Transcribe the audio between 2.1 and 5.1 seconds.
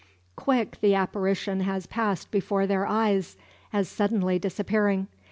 before their eyes, as suddenly disappearing.